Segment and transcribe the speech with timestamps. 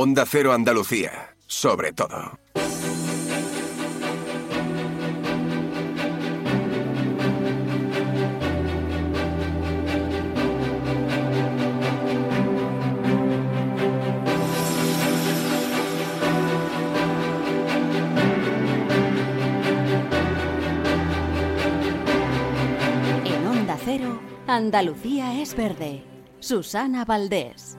[0.00, 2.38] Onda Cero Andalucía, sobre todo.
[23.24, 26.04] En Onda Cero, Andalucía es verde.
[26.38, 27.76] Susana Valdés.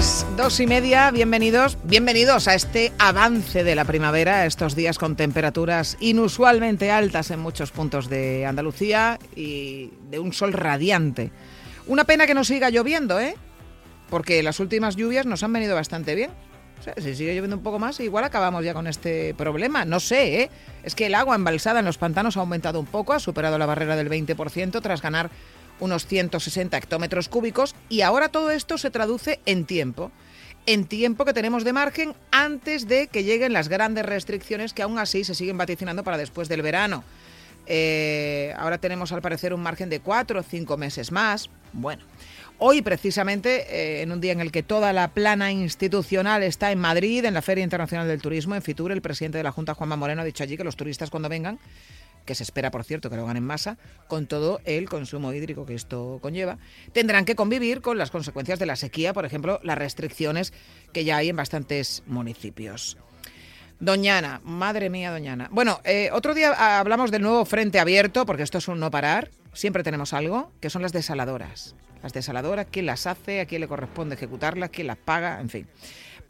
[0.00, 5.14] Tardes, dos y media, bienvenidos, bienvenidos a este avance de la primavera, estos días con
[5.14, 11.30] temperaturas inusualmente altas en muchos puntos de Andalucía y de un sol radiante.
[11.86, 13.34] Una pena que no siga lloviendo, ¿eh?
[14.08, 16.30] Porque las últimas lluvias nos han venido bastante bien.
[16.80, 19.84] O sea, si sigue lloviendo un poco más, igual acabamos ya con este problema.
[19.84, 20.50] No sé, ¿eh?
[20.82, 23.66] Es que el agua embalsada en los pantanos ha aumentado un poco, ha superado la
[23.66, 25.30] barrera del 20% tras ganar
[25.80, 30.12] unos 160 hectómetros cúbicos y ahora todo esto se traduce en tiempo.
[30.66, 34.98] En tiempo que tenemos de margen antes de que lleguen las grandes restricciones que aún
[34.98, 37.02] así se siguen vaticinando para después del verano.
[37.66, 41.50] Eh, ahora tenemos al parecer un margen de cuatro o cinco meses más.
[41.72, 42.04] Bueno,
[42.58, 46.78] hoy precisamente, eh, en un día en el que toda la plana institucional está en
[46.78, 49.96] Madrid, en la Feria Internacional del Turismo, en Fitur, el presidente de la Junta, Juanma
[49.96, 51.58] Moreno, ha dicho allí que los turistas cuando vengan
[52.30, 55.66] que se espera, por cierto, que lo hagan en masa, con todo el consumo hídrico
[55.66, 56.58] que esto conlleva,
[56.92, 60.52] tendrán que convivir con las consecuencias de la sequía, por ejemplo, las restricciones
[60.92, 62.96] que ya hay en bastantes municipios.
[63.80, 65.48] Doñana, madre mía, Doñana.
[65.50, 69.32] Bueno, eh, otro día hablamos del nuevo frente abierto, porque esto es un no parar,
[69.52, 71.74] siempre tenemos algo, que son las desaladoras.
[72.00, 75.66] Las desaladoras, quién las hace, a quién le corresponde ejecutarlas, quién las paga, en fin.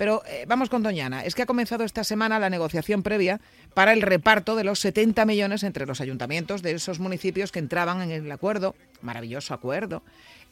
[0.01, 1.27] Pero eh, vamos con Doñana.
[1.27, 3.39] Es que ha comenzado esta semana la negociación previa
[3.75, 8.01] para el reparto de los 70 millones entre los ayuntamientos de esos municipios que entraban
[8.01, 10.03] en el acuerdo, maravilloso acuerdo,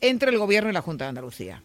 [0.02, 1.62] entre el Gobierno y la Junta de Andalucía.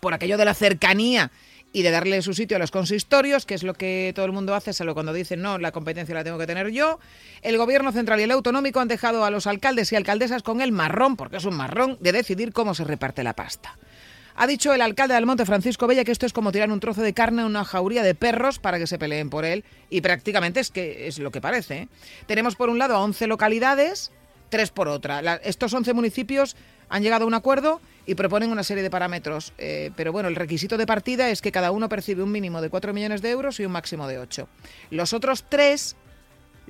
[0.00, 1.30] Por aquello de la cercanía
[1.70, 4.54] y de darle su sitio a los consistorios, que es lo que todo el mundo
[4.54, 6.98] hace, salvo cuando dicen no, la competencia la tengo que tener yo.
[7.42, 10.72] El gobierno central y el autonómico han dejado a los alcaldes y alcaldesas con el
[10.72, 13.76] marrón, porque es un marrón, de decidir cómo se reparte la pasta.
[14.36, 17.02] Ha dicho el alcalde de Almonte, Francisco Bella, que esto es como tirar un trozo
[17.02, 19.64] de carne a una jauría de perros para que se peleen por él.
[19.90, 21.78] Y prácticamente es que es lo que parece.
[21.78, 21.88] ¿eh?
[22.26, 24.12] Tenemos por un lado a 11 localidades,
[24.48, 25.20] tres por otra.
[25.44, 26.56] Estos 11 municipios
[26.88, 29.52] han llegado a un acuerdo y proponen una serie de parámetros.
[29.58, 32.70] Eh, pero bueno, el requisito de partida es que cada uno percibe un mínimo de
[32.70, 34.48] 4 millones de euros y un máximo de 8.
[34.90, 35.96] Los otros tres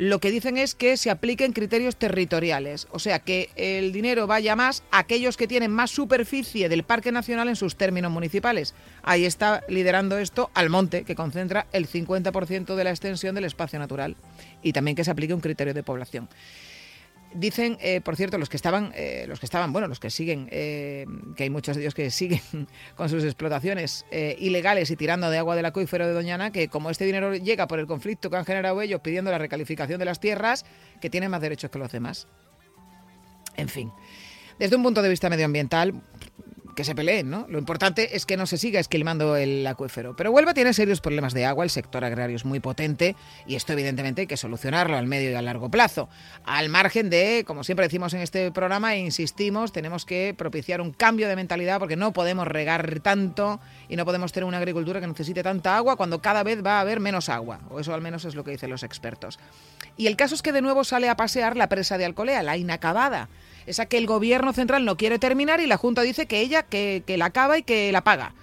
[0.00, 4.56] lo que dicen es que se apliquen criterios territoriales, o sea, que el dinero vaya
[4.56, 8.72] más a aquellos que tienen más superficie del Parque Nacional en sus términos municipales.
[9.02, 14.16] Ahí está liderando esto Almonte, que concentra el 50% de la extensión del espacio natural,
[14.62, 16.30] y también que se aplique un criterio de población.
[17.32, 20.48] Dicen, eh, por cierto, los que estaban, eh, los que estaban, bueno, los que siguen,
[20.50, 22.40] eh, que hay muchos de ellos que siguen
[22.96, 26.90] con sus explotaciones eh, ilegales y tirando de agua del acuífero de Doñana, que como
[26.90, 30.18] este dinero llega por el conflicto que han generado ellos pidiendo la recalificación de las
[30.18, 30.66] tierras,
[31.00, 32.26] que tienen más derechos que los demás.
[33.56, 33.92] En fin,
[34.58, 36.02] desde un punto de vista medioambiental,
[36.74, 37.46] que se peleen, ¿no?
[37.48, 40.16] Lo importante es que no se siga esquilmando el acuífero.
[40.16, 43.16] Pero Huelva tiene serios problemas de agua, el sector agrario es muy potente
[43.46, 46.08] y esto evidentemente hay que solucionarlo al medio y a largo plazo.
[46.44, 50.92] Al margen de, como siempre decimos en este programa e insistimos, tenemos que propiciar un
[50.92, 55.06] cambio de mentalidad porque no podemos regar tanto y no podemos tener una agricultura que
[55.06, 57.60] necesite tanta agua cuando cada vez va a haber menos agua.
[57.70, 59.38] O eso al menos es lo que dicen los expertos.
[59.96, 62.56] Y el caso es que de nuevo sale a pasear la presa de Alcolea, la
[62.56, 63.28] inacabada
[63.70, 67.02] esa que el gobierno central no quiere terminar y la Junta dice que ella que,
[67.06, 68.34] que la acaba y que la paga.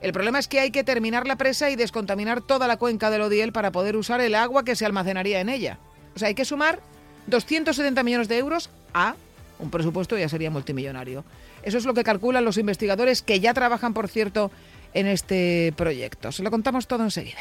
[0.00, 3.20] El problema es que hay que terminar la presa y descontaminar toda la cuenca del
[3.22, 5.78] Odiel para poder usar el agua que se almacenaría en ella.
[6.16, 6.80] O sea, hay que sumar
[7.26, 9.14] 270 millones de euros a
[9.60, 11.24] un presupuesto ya sería multimillonario.
[11.62, 14.50] Eso es lo que calculan los investigadores que ya trabajan, por cierto,
[14.94, 16.32] en este proyecto.
[16.32, 17.40] Se lo contamos todo enseguida.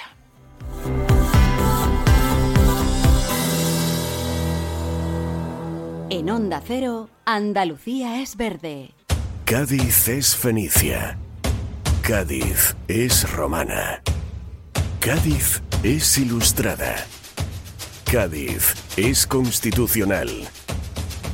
[6.12, 8.96] En Onda Cero, Andalucía es verde.
[9.46, 11.20] Cádiz es Fenicia.
[12.02, 14.02] Cádiz es romana.
[15.00, 16.96] Cádiz es ilustrada.
[18.12, 20.30] Cádiz es constitucional.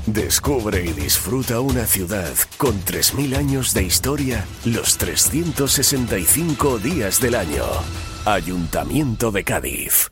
[0.07, 7.63] Descubre y disfruta una ciudad con 3.000 años de historia los 365 días del año.
[8.25, 10.11] Ayuntamiento de Cádiz.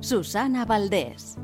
[0.00, 1.36] Susana Valdés.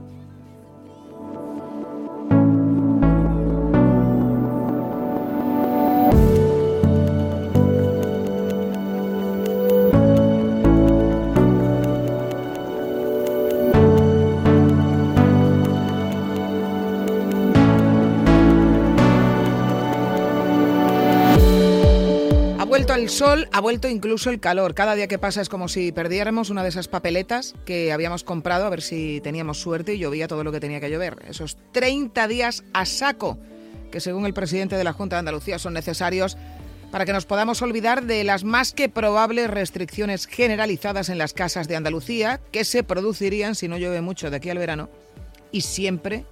[22.94, 24.74] El sol, ha vuelto incluso el calor.
[24.74, 28.64] Cada día que pasa es como si perdiéramos una de esas papeletas que habíamos comprado
[28.64, 31.16] a ver si teníamos suerte y llovía todo lo que tenía que llover.
[31.28, 33.38] Esos 30 días a saco
[33.90, 36.36] que según el presidente de la Junta de Andalucía son necesarios
[36.90, 41.68] para que nos podamos olvidar de las más que probables restricciones generalizadas en las casas
[41.68, 44.88] de Andalucía que se producirían si no llueve mucho de aquí al verano
[45.52, 46.24] y siempre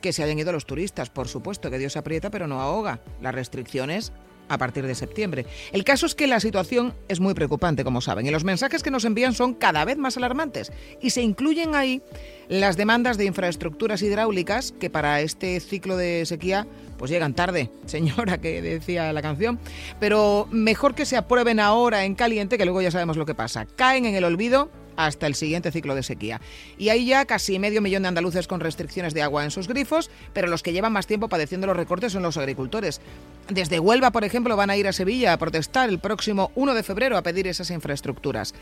[0.00, 1.10] que se hayan ido los turistas.
[1.10, 3.00] Por supuesto que Dios aprieta pero no ahoga.
[3.20, 4.12] Las restricciones
[4.52, 5.46] a partir de septiembre.
[5.72, 8.90] El caso es que la situación es muy preocupante, como saben, y los mensajes que
[8.90, 10.72] nos envían son cada vez más alarmantes.
[11.00, 12.02] Y se incluyen ahí
[12.48, 16.66] las demandas de infraestructuras hidráulicas que para este ciclo de sequía
[16.98, 19.58] pues llegan tarde, señora, que decía la canción.
[19.98, 23.66] Pero mejor que se aprueben ahora en caliente, que luego ya sabemos lo que pasa.
[23.76, 26.40] Caen en el olvido hasta el siguiente ciclo de sequía.
[26.78, 30.10] Y hay ya casi medio millón de andaluces con restricciones de agua en sus grifos,
[30.32, 33.00] pero los que llevan más tiempo padeciendo los recortes son los agricultores.
[33.48, 36.82] Desde Huelva, por ejemplo, van a ir a Sevilla a protestar el próximo 1 de
[36.82, 38.54] febrero a pedir esas infraestructuras.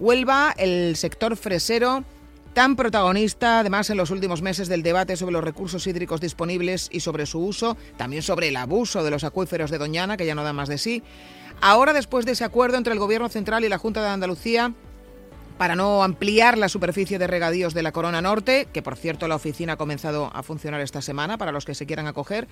[0.00, 2.04] Huelva, el sector fresero,
[2.54, 7.00] tan protagonista además en los últimos meses del debate sobre los recursos hídricos disponibles y
[7.00, 10.44] sobre su uso, también sobre el abuso de los acuíferos de Doñana, que ya no
[10.44, 11.02] da más de sí.
[11.60, 14.72] Ahora, después de ese acuerdo entre el Gobierno Central y la Junta de Andalucía,
[15.58, 19.36] para no ampliar la superficie de regadíos de la Corona Norte, que por cierto la
[19.36, 22.48] oficina ha comenzado a funcionar esta semana para los que se quieran acoger.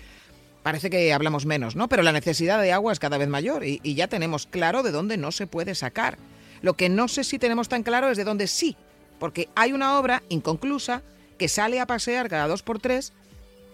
[0.62, 1.88] Parece que hablamos menos, ¿no?
[1.88, 4.92] Pero la necesidad de agua es cada vez mayor y, y ya tenemos claro de
[4.92, 6.18] dónde no se puede sacar.
[6.60, 8.76] Lo que no sé si tenemos tan claro es de dónde sí,
[9.18, 11.02] porque hay una obra inconclusa
[11.38, 13.12] que sale a pasear cada dos por tres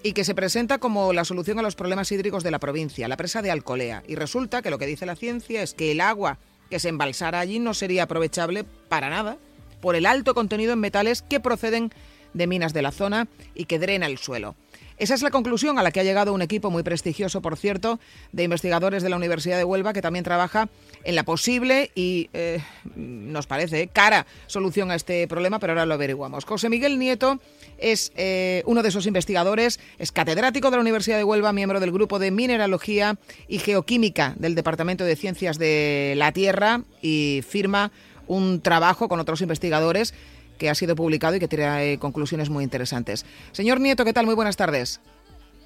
[0.03, 3.17] y que se presenta como la solución a los problemas hídricos de la provincia, la
[3.17, 4.03] presa de Alcolea.
[4.07, 6.39] Y resulta que lo que dice la ciencia es que el agua
[6.71, 9.39] que se embalsara allí no sería aprovechable para nada
[9.81, 11.93] por el alto contenido en metales que proceden
[12.35, 14.55] de minas de la zona y que drena el suelo.
[14.99, 18.01] Esa es la conclusión a la que ha llegado un equipo muy prestigioso, por cierto,
[18.33, 20.69] de investigadores de la Universidad de Huelva que también trabaja
[21.05, 22.61] en la posible y, eh,
[22.97, 26.45] nos parece, cara solución a este problema, pero ahora lo averiguamos.
[26.45, 27.39] José Miguel Nieto
[27.79, 31.93] es eh, uno de esos investigadores, es catedrático de la Universidad de Huelva, miembro del
[31.93, 37.93] grupo de Mineralogía y Geoquímica del Departamento de Ciencias de la Tierra y firma
[38.27, 40.13] un trabajo con otros investigadores
[40.59, 43.25] que ha sido publicado y que trae conclusiones muy interesantes.
[43.53, 44.27] Señor Nieto, ¿qué tal?
[44.27, 45.01] Muy buenas tardes.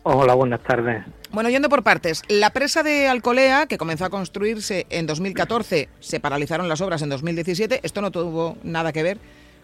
[0.04, 1.04] Hola, buenas tardes.
[1.30, 6.20] Bueno, yendo por partes, la presa de Alcolea, que comenzó a construirse en 2014, se
[6.20, 9.19] paralizaron las obras en 2017, esto no tuvo nada que ver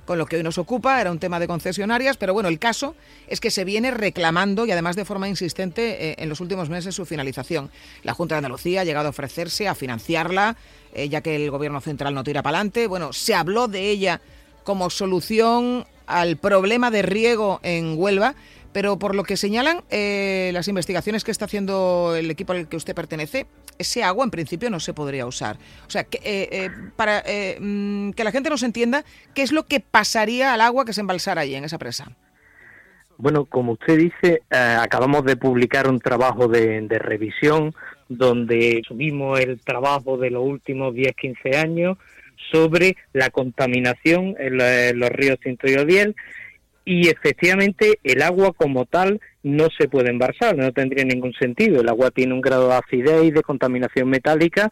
[0.08, 2.94] con lo que hoy nos ocupa, era un tema de concesionarias, pero bueno, el caso
[3.26, 6.94] es que se viene reclamando y además de forma insistente eh, en los últimos meses
[6.94, 7.70] su finalización.
[8.04, 10.56] La Junta de Andalucía ha llegado a ofrecerse a financiarla,
[10.94, 12.86] eh, ya que el Gobierno Central no tira para adelante.
[12.86, 14.22] Bueno, se habló de ella
[14.68, 18.34] como solución al problema de riego en Huelva,
[18.74, 22.76] pero por lo que señalan eh, las investigaciones que está haciendo el equipo al que
[22.76, 23.46] usted pertenece,
[23.78, 25.56] ese agua en principio no se podría usar.
[25.86, 27.24] O sea, que, eh, eh, para
[27.58, 31.00] mm, que la gente nos entienda, ¿qué es lo que pasaría al agua que se
[31.00, 32.12] embalsara allí en esa presa?
[33.16, 37.74] Bueno, como usted dice, acabamos de publicar un trabajo de, de revisión
[38.10, 41.96] donde subimos el trabajo de los últimos 10-15 años
[42.50, 44.58] sobre la contaminación en,
[44.98, 46.16] los ríos Cinto y Odiel
[46.84, 51.80] y efectivamente el agua como tal no se puede embalsar, no tendría ningún sentido.
[51.80, 54.70] El agua tiene un grado de acidez y de contaminación metálica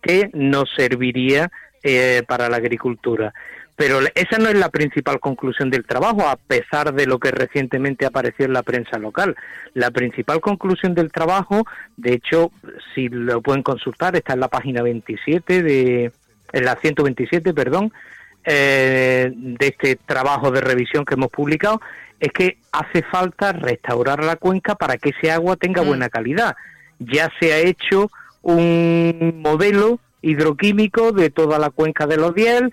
[0.00, 1.50] que no serviría
[1.82, 3.34] eh, para la agricultura.
[3.74, 8.06] Pero esa no es la principal conclusión del trabajo, a pesar de lo que recientemente
[8.06, 9.36] apareció en la prensa local.
[9.74, 11.64] La principal conclusión del trabajo,
[11.96, 12.52] de hecho,
[12.94, 16.12] si lo pueden consultar, está en la página 27 de,
[16.52, 17.92] en la 127, perdón,
[18.44, 21.80] eh, de este trabajo de revisión que hemos publicado,
[22.20, 25.86] es que hace falta restaurar la cuenca para que ese agua tenga mm.
[25.86, 26.56] buena calidad.
[26.98, 28.10] Ya se ha hecho
[28.42, 32.70] un modelo hidroquímico de toda la cuenca de los Diel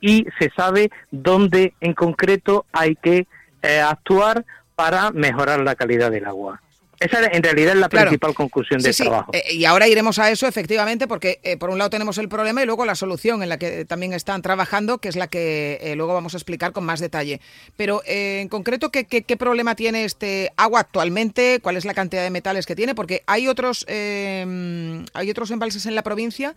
[0.00, 3.26] y se sabe dónde en concreto hay que
[3.62, 6.60] eh, actuar para mejorar la calidad del agua.
[7.00, 9.32] Esa en realidad es la principal conclusión del trabajo.
[9.32, 12.62] Eh, y ahora iremos a eso, efectivamente, porque eh, por un lado tenemos el problema
[12.62, 16.12] y luego la solución en la que también están trabajando, que es la que luego
[16.12, 17.40] vamos a explicar con más detalle.
[17.74, 21.60] Pero en concreto, ¿qué, ¿qué, problema tiene este agua actualmente?
[21.62, 22.94] ¿Cuál es la cantidad de metales que tiene?
[22.94, 26.54] Porque hay otros, hay otros embalses en la provincia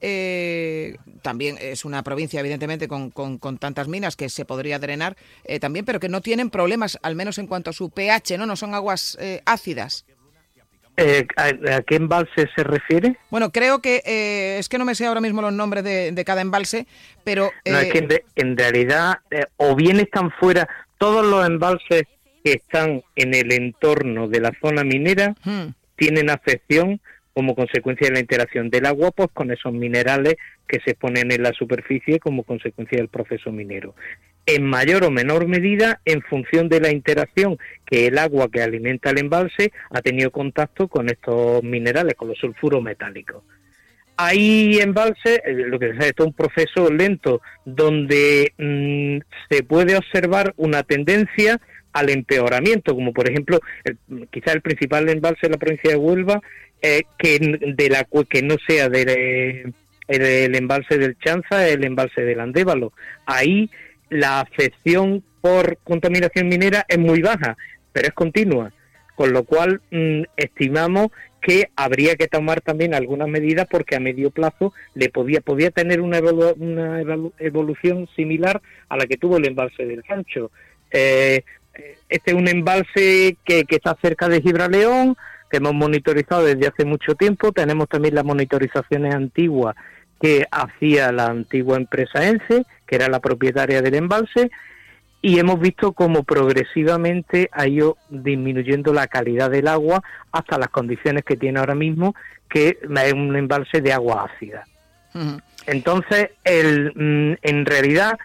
[0.00, 5.58] eh, también es una provincia, evidentemente, con, con, tantas minas que se podría drenar eh,
[5.58, 8.46] también, pero que no tienen problemas, al menos en cuanto a su pH, ¿no?
[8.46, 10.04] No son aguas eh, ácidas.
[10.96, 13.18] Eh, ¿a, qué embalse se refiere?
[13.30, 16.86] Bueno, creo que es que no me sé ahora mismo los nombres de, cada embalse,
[17.24, 17.50] pero...
[17.66, 19.16] No, es que en, realidad
[19.56, 22.04] o bien están fuera todos los embalses
[22.42, 25.74] que están en el entorno de la zona minera, hmm.
[25.96, 27.00] tienen afección
[27.36, 31.42] como consecuencia de la interacción del agua pues con esos minerales que se ponen en
[31.42, 33.94] la superficie como consecuencia del proceso minero.
[34.46, 39.10] En mayor o menor medida, en función de la interacción que el agua que alimenta
[39.10, 43.42] el embalse ha tenido contacto con estos minerales, con los sulfuros metálicos.
[44.16, 49.18] Hay embalses, eh, lo que es un proceso lento, donde mm,
[49.50, 51.60] se puede observar una tendencia
[51.96, 53.58] al empeoramiento, como por ejemplo,
[54.30, 56.42] quizá el principal embalse de la provincia de Huelva
[56.82, 59.72] eh, que de la que no sea del
[60.08, 62.92] el, embalse del Chanza, el embalse del Andévalo.
[63.24, 63.70] Ahí
[64.10, 67.56] la afección por contaminación minera es muy baja,
[67.94, 68.72] pero es continua,
[69.14, 71.08] con lo cual mm, estimamos
[71.40, 76.02] que habría que tomar también algunas medidas porque a medio plazo le podía podía tener
[76.02, 76.20] una,
[76.58, 77.02] una
[77.38, 78.60] evolución similar
[78.90, 80.50] a la que tuvo el embalse del Sancho.
[80.90, 81.42] Eh,
[82.08, 85.16] este es un embalse que, que está cerca de Gibraleón,
[85.50, 87.52] que hemos monitorizado desde hace mucho tiempo.
[87.52, 89.76] Tenemos también las monitorizaciones antiguas
[90.20, 94.50] que hacía la antigua empresa ENCE, que era la propietaria del embalse,
[95.22, 101.24] y hemos visto cómo progresivamente ha ido disminuyendo la calidad del agua hasta las condiciones
[101.24, 102.14] que tiene ahora mismo,
[102.48, 104.64] que es un embalse de agua ácida.
[105.66, 108.18] Entonces, el, mm, en realidad,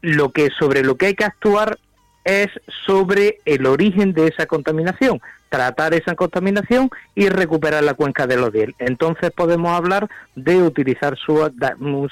[0.00, 1.78] lo que sobre lo que hay que actuar
[2.24, 2.48] es
[2.86, 8.52] sobre el origen de esa contaminación, tratar esa contaminación y recuperar la cuenca de los
[8.52, 8.74] Diel.
[8.78, 11.50] Entonces podemos hablar de utilizar su,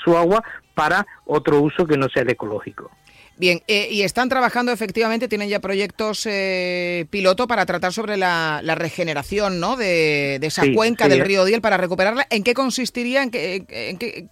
[0.03, 0.43] su agua
[0.75, 2.91] para otro uso que no sea el ecológico.
[3.37, 8.61] Bien, eh, y están trabajando efectivamente, tienen ya proyectos eh, piloto para tratar sobre la,
[8.77, 9.77] regeneración ¿no?
[9.77, 12.27] de, esa cuenca del río Diel para recuperarla.
[12.29, 13.23] ¿En qué consistiría?
[13.23, 14.29] ¿En qué, en qué,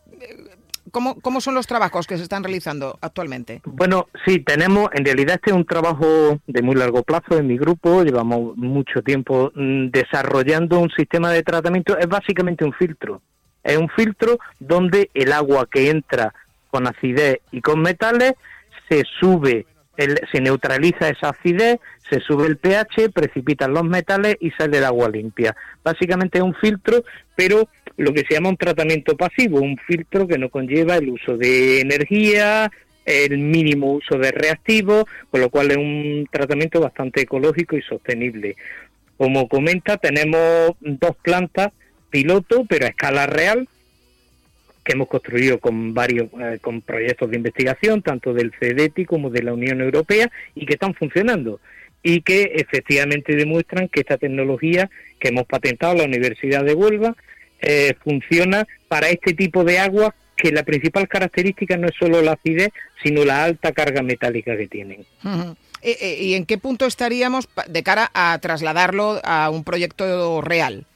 [0.90, 3.61] ¿Cómo, ¿Cómo son los trabajos que se están realizando actualmente?
[3.64, 7.59] Bueno, sí, tenemos, en realidad este es un trabajo de muy largo plazo en mi
[7.59, 13.23] grupo, llevamos mucho tiempo mm, desarrollando un sistema de tratamiento, es básicamente un filtro,
[13.62, 16.33] es un filtro donde el agua que entra
[16.71, 18.35] con acidez y con metales
[18.88, 19.66] se sube,
[20.33, 25.09] se neutraliza esa acidez, se sube el pH, precipitan los metales y sale el agua
[25.09, 25.54] limpia.
[25.83, 27.02] Básicamente es un filtro,
[27.35, 27.68] pero
[27.99, 31.81] lo que se llama un tratamiento pasivo, un filtro que no conlleva el uso de
[31.81, 32.71] energía,
[33.05, 38.57] el mínimo uso de reactivos, con lo cual es un tratamiento bastante ecológico y sostenible.
[39.17, 41.73] Como comenta, tenemos dos plantas
[42.09, 43.69] piloto, pero a escala real,
[44.85, 49.43] que hemos construido con varios eh, con proyectos de investigación, tanto del CEDETI como de
[49.43, 51.61] la Unión Europea, y que están funcionando
[52.00, 54.88] y que efectivamente demuestran que esta tecnología
[55.19, 57.17] que hemos patentado en la Universidad de Huelva
[57.60, 62.32] eh, funciona para este tipo de agua que la principal característica no es solo la
[62.32, 62.70] acidez,
[63.02, 65.04] sino la alta carga metálica que tienen.
[65.82, 70.86] Eh, eh, ¿Y en qué punto estaríamos de cara a trasladarlo a un proyecto real?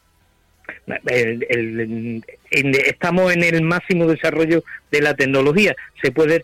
[2.50, 5.75] estamos en el máximo desarrollo de la tecnología.
[6.02, 6.40] Se puede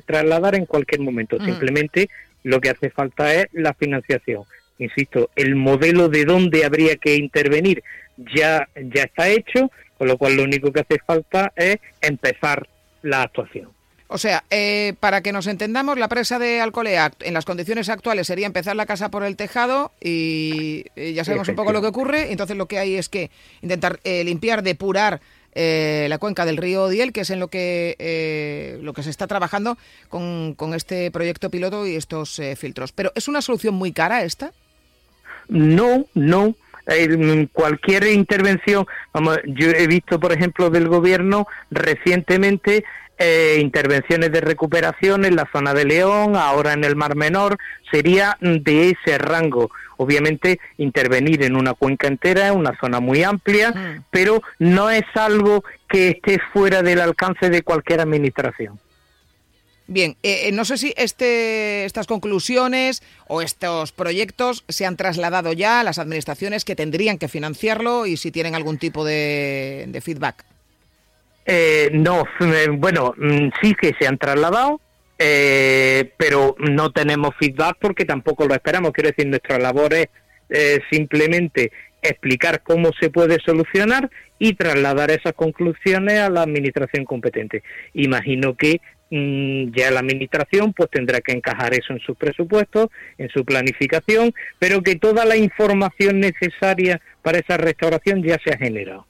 [0.00, 1.42] trasladar en cualquier momento.
[1.42, 2.08] Simplemente
[2.42, 4.44] lo que hace falta es la financiación.
[4.78, 7.82] Insisto, el modelo de dónde habría que intervenir
[8.16, 12.68] ya, ya está hecho, con lo cual lo único que hace falta es empezar
[13.02, 13.70] la actuación.
[14.14, 18.26] O sea, eh, para que nos entendamos, la presa de Alcolea en las condiciones actuales
[18.26, 22.30] sería empezar la casa por el tejado y ya sabemos un poco lo que ocurre.
[22.30, 23.30] Entonces lo que hay es que
[23.62, 25.22] intentar eh, limpiar, depurar
[25.54, 29.26] eh, la cuenca del río Odiel, que es en lo que, lo que se está
[29.26, 29.78] trabajando
[30.10, 32.92] con, con este proyecto piloto y estos filtros.
[32.92, 34.52] Pero ¿es una solución muy cara esta?
[35.48, 36.54] No, no,
[37.52, 42.84] cualquier intervención, vamos, yo he visto, por ejemplo, del gobierno recientemente
[43.18, 47.56] eh, intervenciones de recuperación en la zona de León, ahora en el Mar Menor,
[47.90, 49.70] sería de ese rango.
[49.96, 54.04] Obviamente intervenir en una cuenca entera es una zona muy amplia, mm.
[54.10, 58.80] pero no es algo que esté fuera del alcance de cualquier administración.
[59.92, 65.52] Bien, eh, eh, no sé si este, estas conclusiones o estos proyectos se han trasladado
[65.52, 70.46] ya a las administraciones que tendrían que financiarlo y si tienen algún tipo de, feedback.
[71.44, 72.24] Eh, no,
[72.78, 74.80] bueno, mm, sí que se han trasladado,
[75.18, 78.92] pero no tenemos feedback porque tampoco lo esperamos.
[78.92, 81.70] Quiero decir, nuestra labor es simplemente
[82.02, 87.62] explicar cómo se puede solucionar y trasladar esas conclusiones a la administración competente.
[87.94, 88.80] Imagino que
[89.12, 92.88] ya la administración pues tendrá que encajar eso en sus presupuestos,
[93.18, 98.56] en su planificación, pero que toda la información necesaria para esa restauración ya se ha
[98.56, 99.06] generado.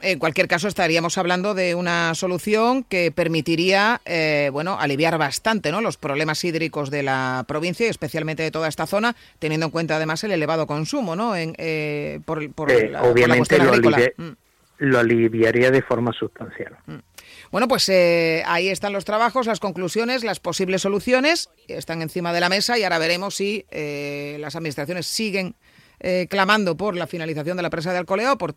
[0.00, 5.80] En cualquier caso, estaríamos hablando de una solución que permitiría, eh, bueno, aliviar bastante, ¿no?
[5.80, 9.96] Los problemas hídricos de la provincia y especialmente de toda esta zona, teniendo en cuenta
[9.96, 11.34] además el elevado consumo, ¿no?
[11.34, 14.36] En, eh, por, por, eh, la, obviamente lo, mm.
[14.78, 16.76] lo, aliviaría de forma sustancial.
[16.86, 17.15] Mm.
[17.50, 22.40] Bueno, pues eh, ahí están los trabajos, las conclusiones, las posibles soluciones, están encima de
[22.40, 25.54] la mesa y ahora veremos si eh, las administraciones siguen
[26.00, 28.54] eh, clamando por la finalización de la presa de Alcolea o por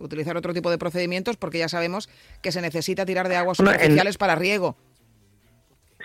[0.00, 2.08] utilizar otro tipo de procedimientos, porque ya sabemos
[2.42, 4.76] que se necesita tirar de aguas superficiales para riego.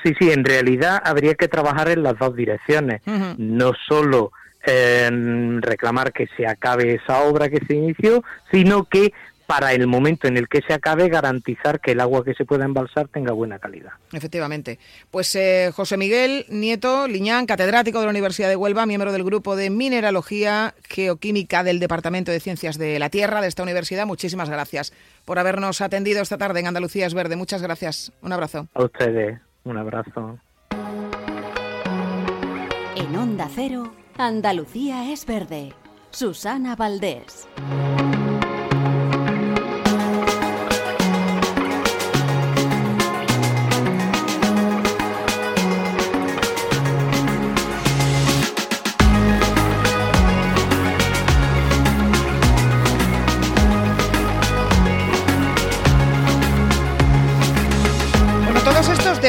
[0.03, 3.01] Sí, sí, en realidad habría que trabajar en las dos direcciones,
[3.37, 4.31] no solo
[4.63, 9.11] reclamar que se acabe esa obra que se inició, sino que
[9.49, 12.65] para el momento en el que se acabe garantizar que el agua que se pueda
[12.65, 13.93] embalsar tenga buena calidad.
[14.13, 14.77] Efectivamente.
[15.09, 19.55] Pues eh, José Miguel Nieto Liñán, catedrático de la Universidad de Huelva, miembro del grupo
[19.55, 24.93] de Mineralogía Geoquímica del Departamento de Ciencias de la Tierra de esta universidad, muchísimas gracias
[25.25, 27.35] por habernos atendido esta tarde en Andalucía es Verde.
[27.35, 28.11] Muchas gracias.
[28.21, 28.67] Un abrazo.
[28.75, 29.39] A ustedes.
[29.63, 30.37] Un abrazo.
[32.95, 35.73] En Onda Cero, Andalucía es Verde.
[36.11, 37.47] Susana Valdés.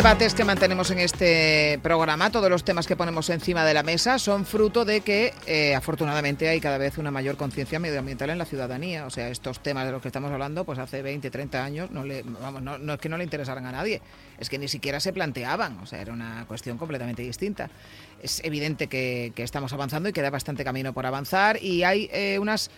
[0.02, 4.18] Debates que mantenemos en este programa, todos los temas que ponemos encima de la mesa,
[4.18, 8.46] son fruto de que eh, afortunadamente hay cada vez una mayor conciencia medioambiental en la
[8.46, 9.04] ciudadanía.
[9.04, 12.02] O sea, estos temas de los que estamos hablando, pues hace 20, 30 años, no,
[12.02, 14.00] le, vamos, no, es que no le interesaran a nadie,
[14.38, 15.78] es que ni siquiera se planteaban.
[15.80, 17.68] O sea, era una cuestión completamente distinta.
[18.22, 22.70] Es evidente que, estamos avanzando y queda bastante camino por avanzar y hay eh, unas...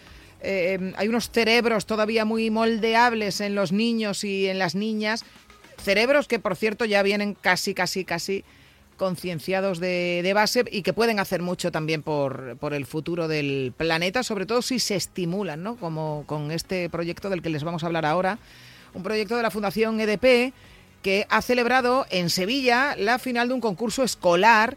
[0.45, 5.25] Eh, hay unos cerebros todavía muy moldeables en los niños y en las niñas
[5.83, 8.45] Cerebros que, por cierto, ya vienen casi, casi, casi
[8.97, 14.23] concienciados de, base y que pueden hacer mucho también por, por, el futuro del planeta,
[14.23, 15.77] sobre todo si se estimulan, ¿no?
[15.77, 18.39] Como con este proyecto del que les vamos a hablar ahora,
[18.95, 20.53] un proyecto de la Fundación EDP
[21.03, 24.77] que ha celebrado en Sevilla la final de un concurso escolar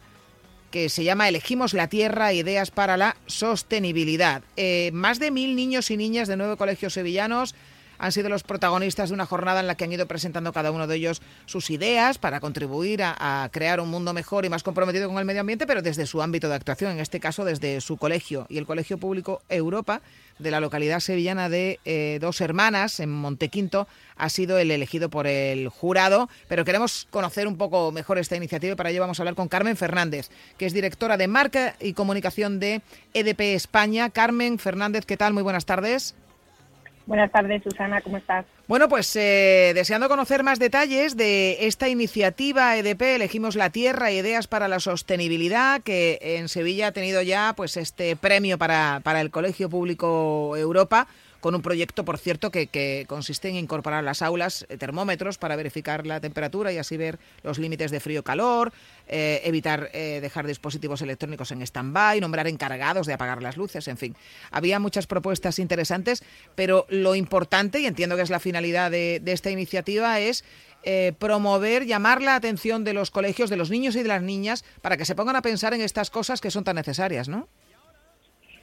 [0.72, 4.42] que se llama Elegimos la Tierra, Ideas para la Sostenibilidad.
[4.58, 7.56] Eh, más de mil niños y niñas de nueve colegios sevillanos
[7.98, 10.88] han sido los protagonistas de una jornada en la que han ido presentando cada uno
[10.88, 15.18] de ellos sus ideas para contribuir a, crear un mundo mejor y más comprometido con
[15.18, 18.46] el medio ambiente, pero desde su ámbito de actuación, en este caso desde su colegio
[18.50, 20.02] y el Colegio Público Europa
[20.40, 25.28] de la localidad sevillana de eh, Dos Hermanas, en Montequinto, ha sido el elegido por
[25.28, 29.24] el jurado, pero queremos conocer un poco mejor esta iniciativa y para ello vamos a
[29.24, 32.82] hablar con Carmen Fernández, que es directora de Marca y Comunicación de
[33.14, 34.10] EDP España.
[34.10, 35.34] Carmen Fernández, ¿qué tal?
[35.34, 36.16] Muy buenas tardes.
[37.06, 38.46] Buenas tardes, Susana, ¿cómo estás?
[38.68, 44.48] Bueno, pues eh, deseando conocer más detalles de esta iniciativa EDP, elegimos la tierra, ideas
[44.48, 49.30] para la sostenibilidad, que en Sevilla ha tenido ya pues este premio para, para el
[49.30, 51.08] Colegio Público Europa
[51.40, 55.56] con un proyecto, por cierto, que, consiste en incorporar a las aulas eh, termómetros para
[55.56, 58.74] verificar la temperatura y así ver los límites de frío-calor,
[59.08, 63.98] eh, evitar eh, dejar dispositivos electrónicos en stand-by, nombrar encargados de apagar las luces, en
[63.98, 64.16] fin.
[64.52, 66.24] Había muchas propuestas interesantes,
[66.56, 70.44] pero lo importante, y entiendo que es la finalidad de, esta iniciativa, es
[71.18, 74.98] promover, llamar la atención de los colegios, de los niños y de las niñas, para
[74.98, 77.50] que se pongan a pensar en estas cosas que son tan necesarias, ¿no?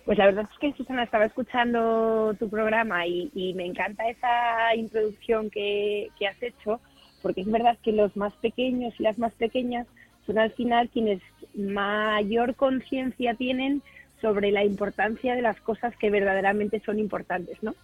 [0.04, 5.48] Pues la verdad es que Susana estaba escuchando tu programa y, me encanta esa introducción
[5.48, 6.80] que, has hecho,
[7.22, 9.86] porque es verdad que los más pequeños y las más pequeñas
[10.26, 11.20] son al final quienes
[11.54, 13.82] mayor conciencia tienen
[14.20, 17.74] sobre la importancia de las cosas que verdaderamente son importantes, ¿no?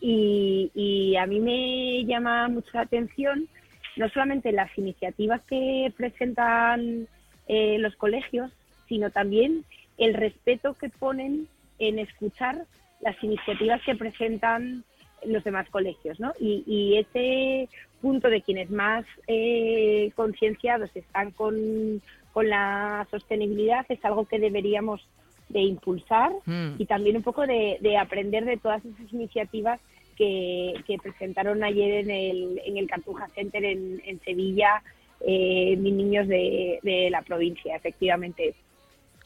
[0.00, 3.48] Y, y, a mí me llama mucho la atención
[3.96, 7.06] no solamente las iniciativas que presentan
[7.48, 8.50] eh, los colegios,
[8.88, 9.64] sino también
[9.98, 11.46] el respeto que ponen
[11.80, 12.66] en escuchar
[13.00, 14.84] las iniciativas que presentan
[15.26, 16.32] los demás colegios, ¿no?
[16.38, 17.68] Y, ese
[18.00, 22.00] punto de quienes más eh, concienciados están con,
[22.42, 25.06] la sostenibilidad es algo que deberíamos
[25.50, 26.76] de impulsar mm.
[26.78, 29.78] y también un poco de, aprender de todas esas iniciativas
[30.16, 34.82] que, presentaron ayer en el, en el Cartuja Center en, Sevilla
[35.26, 38.54] eh, mis niños de, de la provincia, efectivamente.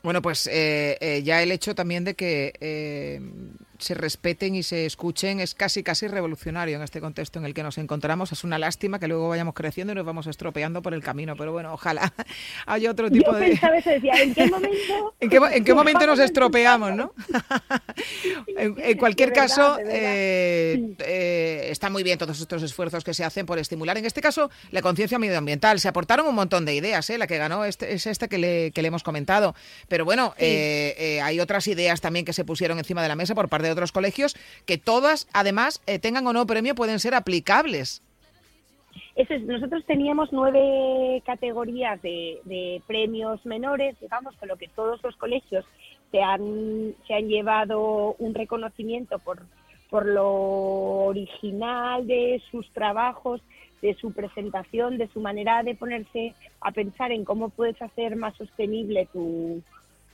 [0.05, 3.23] Bueno, pues eh, eh, ya el hecho también de que eh,
[3.85, 7.63] se respeten y se escuchen es casi casi revolucionario en este contexto en el que
[7.63, 8.33] nos encontramos.
[8.33, 11.53] Es una lástima que luego vayamos creciendo y nos vamos estropeando por el camino, pero
[11.53, 12.13] bueno, ojalá
[12.67, 13.49] haya otro tipo Yo de...
[13.49, 15.15] Pensaba eso, decía, ¿en qué momento?
[15.21, 17.13] ¿En qué, momento nos estropeamos, no?
[18.57, 23.59] en, cualquier caso, eh, eh, está muy bien todos estos esfuerzos que se hacen por
[23.59, 25.79] estimular, en este caso, la conciencia medioambiental.
[25.79, 27.19] Se aportaron un montón de ideas, ¿eh?
[27.19, 29.55] la que ganó este, es esta que le, que le hemos comentado,
[29.89, 33.49] pero bueno, eh, hay otras ideas también que se pusieron encima de la mesa por
[33.49, 34.35] parte de otros colegios,
[34.67, 38.03] que todas, además, eh, tengan o no premio, pueden ser aplicables.
[39.17, 45.17] Eso es, nosotros teníamos nueve categorías de, premios menores, digamos, con lo que todos los
[45.17, 45.65] colegios
[46.11, 49.43] se han, se han llevado un reconocimiento por,
[49.89, 50.33] por lo
[51.07, 53.41] original de sus trabajos,
[53.83, 58.35] de su presentación, de su manera de ponerse a pensar en cómo puedes hacer más
[58.37, 59.63] sostenible tu,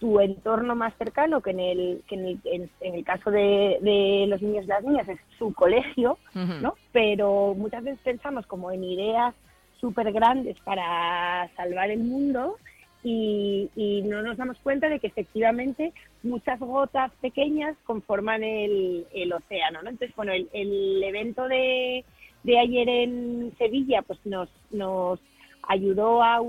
[0.00, 2.40] tu entorno más cercano, que en el, que en el,
[2.80, 6.74] en, el caso de, de, los niños y las niñas es su colegio, ¿no?
[6.90, 9.34] Pero muchas veces pensamos como en ideas
[9.78, 12.56] súper grandes para salvar el mundo
[13.04, 19.32] y, y, no nos damos cuenta de que efectivamente muchas gotas pequeñas conforman el, el
[19.32, 19.90] océano, ¿no?
[19.90, 22.04] Entonces, bueno, el, el evento de,
[22.42, 25.20] de ayer en Sevilla pues nos, nos
[25.68, 26.40] ayudó a,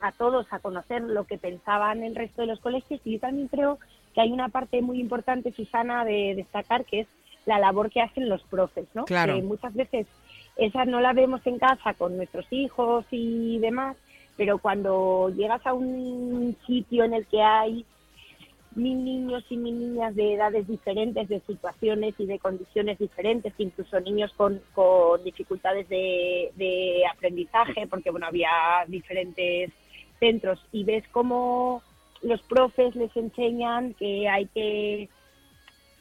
[0.00, 3.48] a todos a conocer lo que pensaban el resto de los colegios y yo también
[3.48, 3.78] creo
[4.14, 7.06] que hay una parte muy importante, Susana, de destacar que es
[7.44, 9.04] la labor que hacen los profes, ¿no?
[9.04, 9.34] Claro.
[9.34, 10.06] Que muchas veces
[10.56, 13.96] esa no la vemos en casa con nuestros hijos y demás,
[14.36, 17.84] pero cuando llegas a un sitio en el que hay
[18.74, 23.98] mil niños y mil niñas de edades diferentes, de situaciones y de condiciones diferentes, incluso
[24.00, 28.50] niños con, con dificultades de, de aprendizaje, porque bueno, había
[28.86, 29.72] diferentes
[30.18, 31.82] centros y ves cómo
[32.22, 35.08] los profes les enseñan que hay que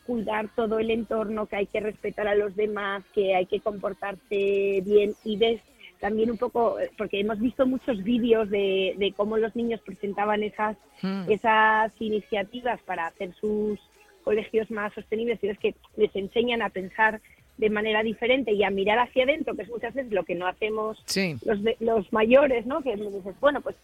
[0.05, 4.81] cuidar todo el entorno, que hay que respetar a los demás, que hay que comportarse
[4.85, 5.61] bien y ves
[5.99, 11.31] también un poco, porque hemos visto muchos vídeos de, cómo los niños presentaban esas, hmm.
[11.31, 13.79] esas iniciativas para hacer sus
[14.23, 17.21] colegios más sostenibles y es que les enseñan a pensar
[17.57, 20.45] de manera diferente y a mirar hacia adentro, que es muchas veces lo que no
[20.45, 21.01] hacemos
[21.45, 22.81] los, los mayores, ¿no?
[22.81, 23.75] Que dices, bueno, pues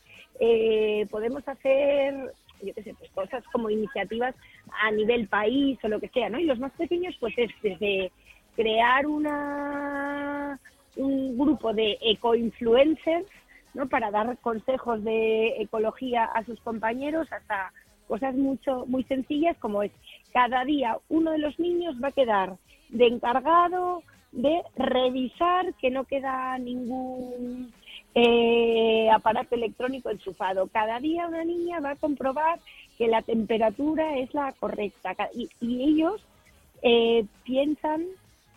[0.44, 2.16] eh, podemos hacer,
[2.64, 4.34] yo qué sé, pues cosas como iniciativas
[4.82, 6.40] a nivel país o lo que sea, ¿no?
[6.40, 8.12] Y los más pequeños, pues es desde
[8.56, 10.60] crear una
[10.98, 13.28] un grupo de eco-influencers,
[13.76, 13.88] ¿no?
[13.88, 17.72] Para dar consejos de ecología a sus compañeros hasta
[18.08, 19.92] cosas mucho muy sencillas como es
[20.34, 22.58] cada día uno de los niños va a quedar
[22.90, 27.72] de encargado de revisar que no queda ningún
[28.14, 30.68] eh, aparato electrónico enchufado.
[30.68, 32.60] Cada día una niña va a comprobar
[32.98, 36.22] que la temperatura es la correcta y, ellos
[36.82, 38.06] eh, piensan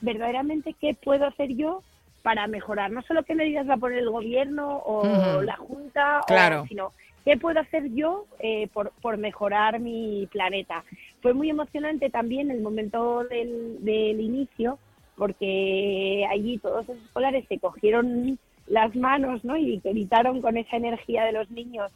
[0.00, 1.82] verdaderamente qué puedo hacer yo
[2.22, 2.90] para mejorar.
[2.90, 6.22] No solo qué medidas va a poner el gobierno o la Junta,
[6.68, 6.92] sino
[7.24, 10.84] qué puedo hacer yo eh, por, por mejorar mi planeta.
[11.22, 14.78] Fue muy emocionante también el momento del, del inicio,
[15.16, 19.56] porque allí todos los escolares se cogieron las manos ¿no?
[19.56, 21.92] y gritaron con esa energía de los niños.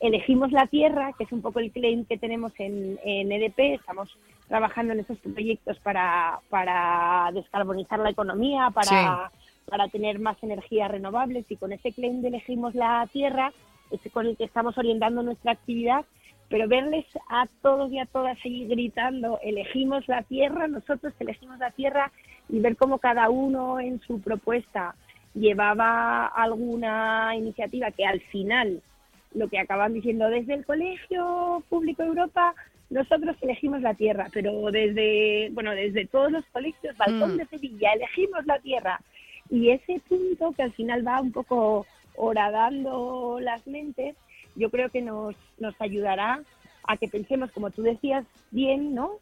[0.00, 3.74] Elegimos la tierra, que es un poco el claim que tenemos en, en EDP.
[3.74, 4.16] Estamos
[4.48, 9.30] trabajando en esos proyectos para, para descarbonizar la economía, para,
[9.66, 13.52] para tener más energías renovables y con ese claim de elegimos la tierra
[13.90, 16.04] es con el que estamos orientando nuestra actividad,
[16.48, 21.70] pero verles a todos y a todas seguir gritando, elegimos la tierra, nosotros elegimos la
[21.70, 22.10] tierra
[22.48, 24.94] y ver cómo cada uno en su propuesta
[25.34, 28.82] llevaba alguna iniciativa que al final,
[29.34, 32.54] lo que acaban diciendo desde el Colegio Público Europa,
[32.90, 37.36] nosotros elegimos la tierra, pero desde, bueno, desde todos los colegios, Balcón mm.
[37.38, 39.00] de Sevilla, elegimos la tierra.
[39.48, 44.16] Y ese punto que al final va un poco horadando las mentes,
[44.56, 46.40] yo creo que nos, nos ayudará
[46.84, 49.12] a que pensemos, como tú decías, bien, ¿no?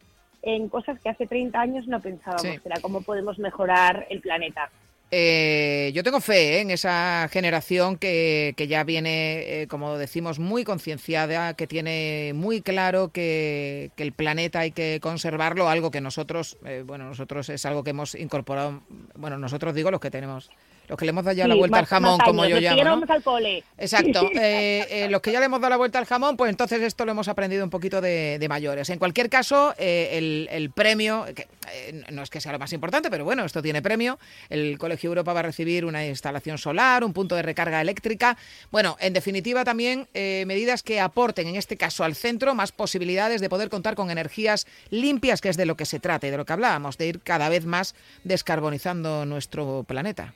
[0.40, 4.70] En cosas que hace 30 años no pensábamos, era cómo podemos mejorar el planeta.
[5.10, 6.60] Eh, yo tengo fe ¿eh?
[6.60, 12.60] en esa generación que, que ya viene, eh, como decimos, muy concienciada, que tiene muy
[12.60, 17.64] claro que, que, el planeta hay que conservarlo, algo que nosotros, eh, bueno, nosotros es
[17.64, 18.82] algo que hemos incorporado,
[19.14, 20.50] bueno, nosotros digo los que tenemos
[20.88, 22.64] los que le hemos dado ya Sí, la vuelta más- al jamón, como años, yo
[22.64, 22.76] llamo.
[22.76, 23.64] ya no al cole.
[23.76, 24.28] Exacto.
[24.40, 27.04] Eh, eh, los que ya le hemos dado la vuelta al jamón, pues entonces esto
[27.04, 28.88] lo hemos aprendido un poquito de, de mayores.
[28.90, 32.72] En cualquier caso, eh, el, el premio, que eh, no es que sea lo más
[32.72, 34.18] importante, pero bueno, esto tiene premio.
[34.48, 38.36] El Colegio Europa va a recibir una instalación solar, un punto de recarga eléctrica.
[38.70, 43.40] Bueno, en definitiva también eh, medidas que aporten, en este caso al centro, más posibilidades
[43.40, 46.36] de poder contar con energías limpias, que es de lo que se trata y de
[46.36, 50.32] lo que hablábamos, de ir cada vez más descarbonizando nuestro planeta.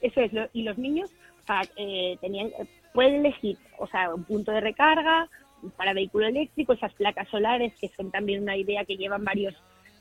[0.00, 1.10] Eso es, lo- y los niños
[1.42, 2.50] o sea, eh, tenían,
[2.94, 5.28] pueden elegir, o sea, un punto de recarga
[5.76, 9.54] para vehículo eléctrico, esas placas solares que son también una idea que llevan varios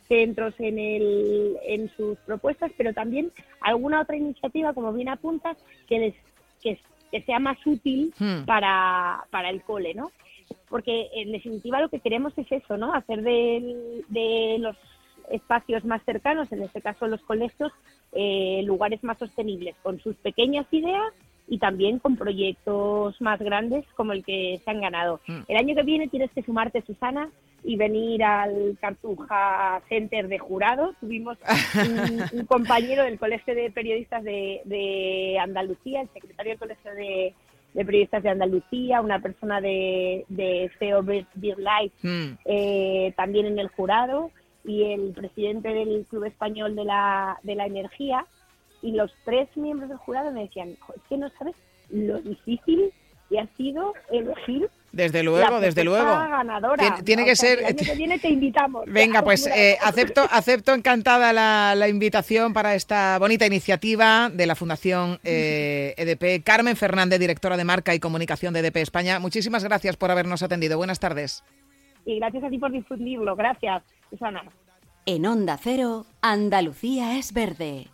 [0.08, 3.32] centros en, el, en sus propuestas, pero también
[3.62, 5.58] alguna otra iniciativa, como bien apuntas,
[5.88, 6.16] que, les,
[6.62, 6.80] que,
[7.12, 8.46] que sea más útil Hmm.
[8.46, 10.12] para, para el cole, ¿no?
[10.68, 12.94] Porque en definitiva lo que queremos es eso, ¿no?
[12.94, 14.76] Hacer de, de los
[15.32, 17.72] espacios más cercanos, en este caso los colegios,
[18.14, 21.14] eh, lugares más sostenibles, con sus pequeñas ideas
[21.48, 25.20] y también con proyectos más grandes como el que se han ganado.
[25.28, 25.40] Mm.
[25.48, 27.30] El año que viene tienes que sumarte, Susana,
[27.64, 30.94] y venir al Cartuja Center de jurado.
[31.00, 31.38] Tuvimos
[31.76, 37.34] un, un compañero del Colegio de Periodistas de, de Andalucía, el secretario del Colegio de,
[37.74, 43.68] de Periodistas de Andalucía, una persona de, de CEO Beer Life eh, también en el
[43.70, 44.32] jurado
[44.70, 48.26] y el presidente del Club Español de la, de la Energía
[48.82, 51.56] y los tres miembros del jurado me decían, "Jo, es que no sabes
[51.90, 52.94] lo difícil
[53.30, 56.06] que ha sido elegir Desde la luego, desde luego.
[56.06, 57.00] ganadora.
[57.04, 58.86] Tiene- que sea, ser- El año que viene te invitamos.
[58.88, 64.56] Venga, pues eh, acepto, acepto encantada la, la invitación para esta bonita iniciativa de la
[64.56, 66.44] Fundación eh, EDP.
[66.44, 69.20] Carmen Fernández, directora de Marca y Comunicación de EDP España.
[69.20, 70.78] Muchísimas gracias por habernos atendido.
[70.78, 71.44] Buenas tardes.
[72.06, 73.36] Y gracias a ti por difundirlo.
[73.36, 74.44] Gracias, Susana.
[75.06, 77.88] En Onda Cero, Andalucía es verde.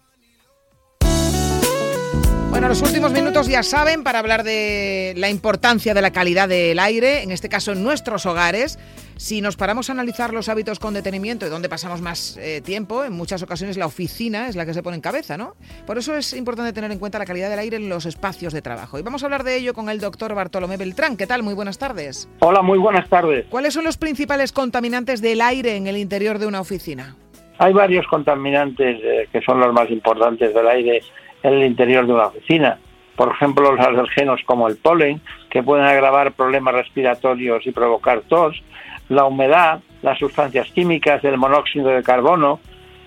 [2.55, 6.79] Bueno, los últimos minutos ya saben para hablar de la importancia de la calidad del
[6.79, 8.79] aire, en este caso en nuestros hogares.
[9.17, 13.03] Si nos paramos a analizar los hábitos con detenimiento y dónde pasamos más eh, tiempo,
[13.03, 15.55] en muchas ocasiones la oficina es la que se pone en cabeza, ¿no?
[15.85, 18.61] Por eso es importante tener en cuenta la calidad del aire en los espacios de
[18.61, 18.97] trabajo.
[18.97, 21.17] Y vamos a hablar de ello con el doctor Bartolomé Beltrán.
[21.17, 21.43] ¿Qué tal?
[21.43, 22.29] Muy buenas tardes.
[22.39, 23.47] Hola, muy buenas tardes.
[23.49, 27.17] ¿Cuáles son los principales contaminantes del aire en el interior de una oficina?
[27.57, 31.01] Hay varios contaminantes eh, que son los más importantes del aire
[31.45, 32.77] en el interior de una oficina.
[33.15, 38.61] Por ejemplo, los alergenos como el polen, que pueden agravar problemas respiratorios y provocar tos,
[39.09, 42.59] la humedad, las sustancias químicas, el monóxido de carbono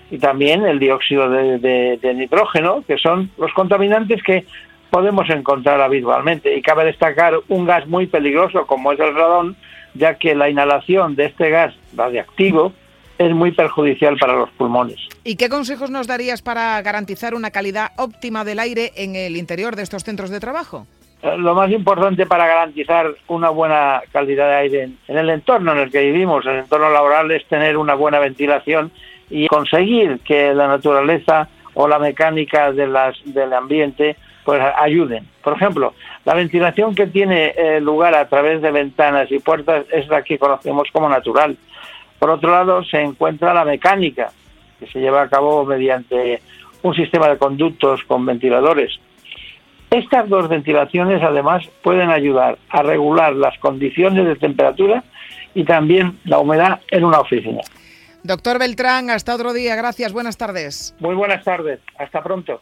[0.09, 4.45] y también el dióxido de, de- de nitrógeno, que son los contaminantes que
[4.89, 6.55] podemos encontrar habitualmente.
[6.57, 9.55] Y cabe destacar un gas muy peligroso como es el radón,
[9.93, 12.73] ya que la inhalación de este gas radiactivo
[13.19, 14.97] es muy perjudicial para los pulmones.
[15.23, 19.75] ¿Y qué consejos nos darías para garantizar una calidad óptima del aire en el interior
[19.75, 20.87] de estos centros de trabajo?
[21.21, 25.73] Eh, Lo más importante para garantizar una buena calidad de aire en, en el entorno
[25.73, 28.89] en el que vivimos, el entorno laboral, es tener una buena ventilación
[29.29, 35.27] y conseguir que la naturaleza o la mecánica de las, del ambiente pues ayuden.
[35.43, 35.93] Por ejemplo,
[36.25, 40.39] la ventilación que tiene eh, lugar a través de ventanas y puertas es la que
[40.39, 41.57] conocemos como natural.
[42.19, 44.31] Por otro lado, se encuentra la mecánica,
[44.79, 46.41] que se lleva a cabo mediante
[46.83, 48.99] un sistema de conductos con ventiladores.
[49.89, 55.03] Estas dos ventilaciones además pueden ayudar a regular las condiciones de temperatura
[55.55, 57.61] y también la humedad en una oficina.
[58.23, 59.75] Doctor Beltrán, hasta otro día.
[59.75, 60.13] Gracias.
[60.13, 60.93] Buenas tardes.
[60.99, 61.79] Muy buenas tardes.
[61.97, 62.61] Hasta pronto.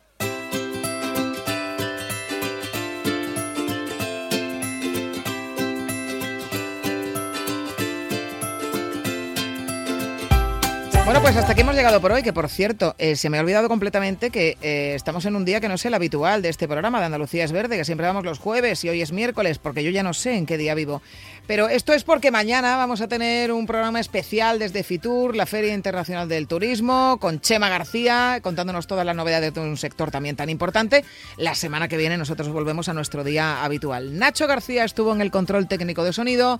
[11.21, 13.69] Pues hasta aquí hemos llegado por hoy, que por cierto, eh, se me ha olvidado
[13.69, 16.99] completamente que eh, estamos en un día que no es el habitual de este programa
[16.99, 19.91] de Andalucía es Verde, que siempre vamos los jueves y hoy es miércoles, porque yo
[19.91, 21.03] ya no sé en qué día vivo.
[21.45, 25.75] Pero esto es porque mañana vamos a tener un programa especial desde Fitur, la Feria
[25.75, 30.49] Internacional del Turismo, con Chema García, contándonos todas las novedades de un sector también tan
[30.49, 31.05] importante.
[31.37, 34.17] La semana que viene nosotros volvemos a nuestro día habitual.
[34.17, 36.59] Nacho García estuvo en el control técnico de sonido.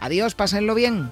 [0.00, 1.10] Adiós, pásenlo bien.